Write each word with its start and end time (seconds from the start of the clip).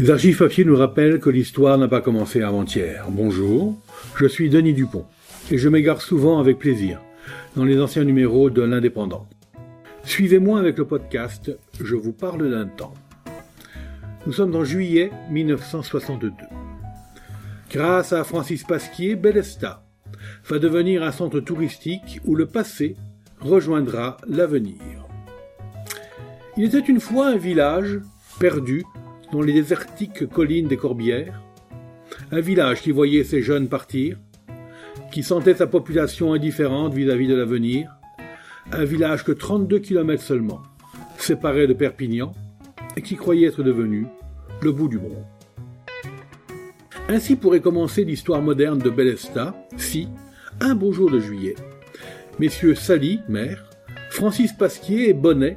Les 0.00 0.10
archives 0.10 0.38
papier 0.38 0.64
nous 0.64 0.78
rappellent 0.78 1.20
que 1.20 1.28
l'histoire 1.28 1.76
n'a 1.76 1.86
pas 1.86 2.00
commencé 2.00 2.40
avant-hier. 2.40 3.04
Bonjour, 3.10 3.78
je 4.16 4.24
suis 4.24 4.48
Denis 4.48 4.72
Dupont 4.72 5.04
et 5.50 5.58
je 5.58 5.68
m'égare 5.68 6.00
souvent 6.00 6.38
avec 6.38 6.58
plaisir 6.58 7.02
dans 7.54 7.64
les 7.64 7.78
anciens 7.78 8.04
numéros 8.04 8.48
de 8.48 8.62
l'Indépendant. 8.62 9.28
Suivez-moi 10.02 10.58
avec 10.58 10.78
le 10.78 10.86
podcast 10.86 11.54
Je 11.78 11.96
vous 11.96 12.14
parle 12.14 12.50
d'un 12.50 12.66
temps. 12.66 12.94
Nous 14.24 14.32
sommes 14.32 14.56
en 14.56 14.64
juillet 14.64 15.10
1962. 15.32 16.32
Grâce 17.70 18.14
à 18.14 18.24
Francis 18.24 18.64
Pasquier, 18.64 19.16
Bellesta 19.16 19.84
va 20.48 20.58
devenir 20.58 21.02
un 21.02 21.12
centre 21.12 21.40
touristique 21.40 22.22
où 22.24 22.36
le 22.36 22.46
passé 22.46 22.96
rejoindra 23.38 24.16
l'avenir. 24.26 24.78
Il 26.56 26.64
était 26.64 26.78
une 26.78 27.00
fois 27.00 27.26
un 27.26 27.36
village 27.36 28.00
perdu 28.38 28.82
dans 29.32 29.42
les 29.42 29.52
désertiques 29.52 30.28
collines 30.28 30.68
des 30.68 30.76
Corbières, 30.76 31.40
un 32.32 32.40
village 32.40 32.82
qui 32.82 32.90
voyait 32.90 33.24
ses 33.24 33.42
jeunes 33.42 33.68
partir, 33.68 34.18
qui 35.12 35.22
sentait 35.22 35.54
sa 35.54 35.66
population 35.66 36.32
indifférente 36.32 36.94
vis-à-vis 36.94 37.28
de 37.28 37.34
l'avenir, 37.34 37.90
un 38.72 38.84
village 38.84 39.24
que 39.24 39.32
32 39.32 39.78
km 39.80 40.22
seulement 40.22 40.62
séparait 41.18 41.66
de 41.66 41.72
Perpignan 41.72 42.32
et 42.96 43.02
qui 43.02 43.16
croyait 43.16 43.48
être 43.48 43.62
devenu 43.62 44.06
le 44.62 44.72
bout 44.72 44.88
du 44.88 44.98
monde. 44.98 45.24
Ainsi 47.08 47.36
pourrait 47.36 47.60
commencer 47.60 48.04
l'histoire 48.04 48.42
moderne 48.42 48.78
de 48.78 48.90
Bellesta 48.90 49.54
si, 49.76 50.08
un 50.60 50.74
beau 50.74 50.92
jour 50.92 51.10
de 51.10 51.18
juillet, 51.18 51.56
messieurs 52.38 52.74
Sally, 52.74 53.20
maire, 53.28 53.68
Francis 54.10 54.52
Pasquier 54.52 55.08
et 55.08 55.12
Bonnet 55.12 55.56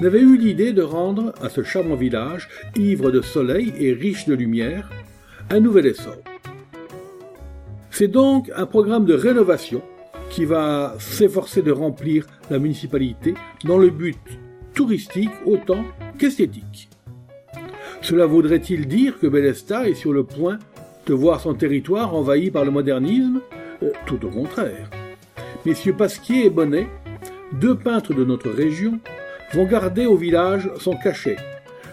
n'avaient 0.00 0.20
eu 0.20 0.36
l'idée 0.36 0.72
de 0.72 0.82
rendre 0.82 1.32
à 1.42 1.48
ce 1.48 1.62
charmant 1.62 1.94
village, 1.94 2.48
ivre 2.76 3.10
de 3.10 3.20
soleil 3.20 3.72
et 3.78 3.92
riche 3.92 4.26
de 4.26 4.34
lumière, 4.34 4.90
un 5.50 5.60
nouvel 5.60 5.86
essor. 5.86 6.16
C'est 7.90 8.08
donc 8.08 8.50
un 8.56 8.66
programme 8.66 9.04
de 9.04 9.14
rénovation 9.14 9.82
qui 10.30 10.44
va 10.44 10.94
s'efforcer 10.98 11.60
de 11.60 11.72
remplir 11.72 12.26
la 12.50 12.58
municipalité 12.58 13.34
dans 13.64 13.78
le 13.78 13.90
but 13.90 14.16
touristique 14.74 15.30
autant 15.44 15.84
qu'esthétique. 16.18 16.88
Cela 18.00 18.26
vaudrait-il 18.26 18.86
dire 18.86 19.18
que 19.18 19.26
Bellesta 19.26 19.88
est 19.88 19.94
sur 19.94 20.12
le 20.12 20.24
point 20.24 20.58
de 21.06 21.14
voir 21.14 21.40
son 21.40 21.54
territoire 21.54 22.14
envahi 22.14 22.50
par 22.50 22.64
le 22.64 22.70
modernisme? 22.70 23.40
Euh, 23.82 23.90
Tout 24.06 24.24
au 24.24 24.30
contraire. 24.30 24.88
Messieurs 25.66 25.94
Pasquier 25.94 26.46
et 26.46 26.50
Bonnet, 26.50 26.86
deux 27.52 27.74
peintres 27.74 28.14
de 28.14 28.24
notre 28.24 28.48
région, 28.48 29.00
vont 29.52 29.64
garder 29.64 30.06
au 30.06 30.16
village 30.16 30.70
son 30.78 30.96
cachet, 30.96 31.36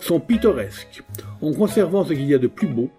son 0.00 0.20
pittoresque, 0.20 1.02
en 1.42 1.52
conservant 1.52 2.04
ce 2.04 2.12
qu'il 2.12 2.26
y 2.26 2.34
a 2.34 2.38
de 2.38 2.46
plus 2.46 2.68
beau 2.68 2.90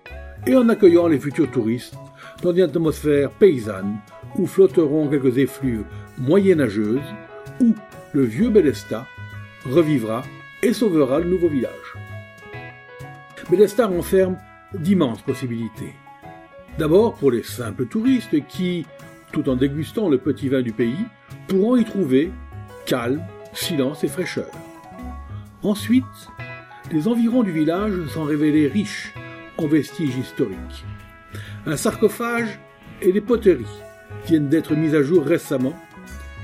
et 0.45 0.55
en 0.55 0.69
accueillant 0.69 1.07
les 1.07 1.19
futurs 1.19 1.49
touristes 1.51 1.95
dans 2.41 2.53
une 2.53 2.61
atmosphère 2.61 3.29
paysanne 3.31 3.97
où 4.35 4.47
flotteront 4.47 5.07
quelques 5.07 5.37
effluves 5.37 5.85
moyenâgeuses, 6.17 6.99
où 7.59 7.73
le 8.13 8.23
vieux 8.23 8.49
Bélesta 8.49 9.05
revivra 9.65 10.23
et 10.63 10.73
sauvera 10.73 11.19
le 11.19 11.29
nouveau 11.29 11.49
village. 11.49 11.71
Bélesta 13.49 13.87
renferme 13.87 14.37
d'immenses 14.73 15.21
possibilités. 15.21 15.93
D'abord 16.77 17.15
pour 17.15 17.31
les 17.31 17.43
simples 17.43 17.85
touristes 17.85 18.47
qui, 18.47 18.85
tout 19.31 19.49
en 19.49 19.55
dégustant 19.55 20.09
le 20.09 20.17
petit 20.17 20.47
vin 20.47 20.61
du 20.61 20.71
pays, 20.71 21.05
pourront 21.47 21.75
y 21.75 21.83
trouver 21.83 22.31
calme, 22.85 23.21
silence 23.53 24.03
et 24.03 24.07
fraîcheur. 24.07 24.49
Ensuite, 25.63 26.03
les 26.91 27.07
environs 27.07 27.43
du 27.43 27.51
village 27.51 27.93
sont 28.07 28.23
révélés 28.23 28.67
riches 28.67 29.13
en 29.57 29.67
vestiges 29.67 30.17
historiques. 30.17 30.85
Un 31.65 31.77
sarcophage 31.77 32.59
et 33.01 33.11
des 33.11 33.21
poteries 33.21 33.65
viennent 34.25 34.49
d'être 34.49 34.75
mis 34.75 34.95
à 34.95 35.03
jour 35.03 35.23
récemment 35.23 35.73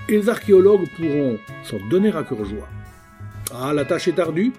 et 0.08 0.14
les 0.14 0.30
archéologues 0.30 0.88
pourront 0.96 1.38
s'en 1.64 1.78
donner 1.90 2.14
à 2.14 2.24
cœur 2.24 2.46
joie. 2.46 2.68
Ah, 3.54 3.74
la 3.74 3.86
tâche 3.86 4.08
est 4.08 4.20
ardue, 4.20 4.54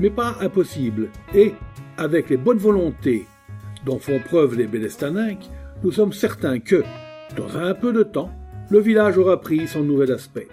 mais 0.00 0.10
pas 0.10 0.36
impossible, 0.40 1.08
et, 1.34 1.54
avec 1.96 2.30
les 2.30 2.36
bonnes 2.36 2.58
volontés 2.58 3.26
dont 3.84 3.98
font 3.98 4.20
preuve 4.20 4.56
les 4.56 4.66
Bélestanins, 4.66 5.36
nous 5.82 5.92
sommes 5.92 6.12
certains 6.12 6.60
que, 6.60 6.82
dans 7.36 7.56
un 7.56 7.74
peu 7.74 7.92
de 7.92 8.02
temps, 8.02 8.32
le 8.70 8.78
village 8.78 9.18
aura 9.18 9.40
pris 9.40 9.66
son 9.66 9.82
nouvel 9.82 10.12
aspect. 10.12 10.48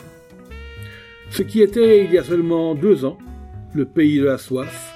Ce 1.32 1.44
qui 1.44 1.62
était, 1.62 2.04
il 2.06 2.12
y 2.12 2.18
a 2.18 2.24
seulement 2.24 2.76
deux 2.76 3.06
ans, 3.06 3.18
le 3.74 3.86
pays 3.86 4.20
de 4.20 4.26
la 4.26 4.38
soif, 4.38 4.94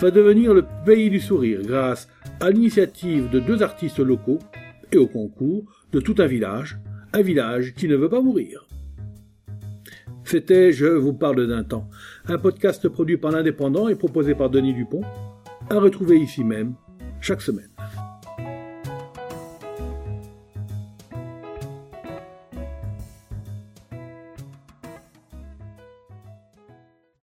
va 0.00 0.10
devenir 0.10 0.54
le 0.54 0.64
pays 0.84 1.10
du 1.10 1.20
sourire 1.20 1.60
grâce 1.62 2.08
à 2.40 2.50
l'initiative 2.50 3.28
de 3.30 3.38
deux 3.38 3.62
artistes 3.62 3.98
locaux 3.98 4.38
et 4.92 4.96
au 4.96 5.06
concours 5.06 5.64
de 5.92 6.00
tout 6.00 6.14
un 6.18 6.26
village, 6.26 6.78
un 7.12 7.22
village 7.22 7.74
qui 7.74 7.88
ne 7.88 7.96
veut 7.96 8.08
pas 8.08 8.22
mourir. 8.22 8.66
C'était 10.24 10.72
Je 10.72 10.86
vous 10.86 11.14
parle 11.14 11.46
d'un 11.46 11.64
temps, 11.64 11.88
un 12.26 12.38
podcast 12.38 12.88
produit 12.88 13.16
par 13.16 13.32
l'Indépendant 13.32 13.88
et 13.88 13.94
proposé 13.94 14.34
par 14.34 14.50
Denis 14.50 14.74
Dupont, 14.74 15.02
à 15.70 15.78
retrouver 15.78 16.18
ici 16.18 16.44
même 16.44 16.74
chaque 17.20 17.42
semaine. 17.42 17.70